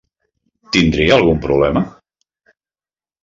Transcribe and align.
Tindria 0.77 1.13
algun 1.17 1.43
problema? 1.43 1.83